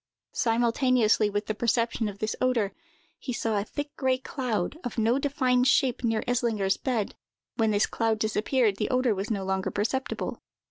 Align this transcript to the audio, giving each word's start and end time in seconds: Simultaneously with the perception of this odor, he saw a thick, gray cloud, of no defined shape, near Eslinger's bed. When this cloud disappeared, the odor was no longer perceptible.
Simultaneously 0.33 1.29
with 1.29 1.45
the 1.45 1.53
perception 1.53 2.09
of 2.09 2.17
this 2.17 2.35
odor, 2.41 2.73
he 3.19 3.31
saw 3.31 3.59
a 3.59 3.63
thick, 3.63 3.95
gray 3.97 4.17
cloud, 4.17 4.79
of 4.83 4.97
no 4.97 5.19
defined 5.19 5.67
shape, 5.67 6.03
near 6.03 6.23
Eslinger's 6.27 6.75
bed. 6.77 7.13
When 7.57 7.69
this 7.69 7.85
cloud 7.85 8.17
disappeared, 8.17 8.77
the 8.77 8.89
odor 8.89 9.13
was 9.13 9.29
no 9.29 9.43
longer 9.45 9.69
perceptible. 9.69 10.41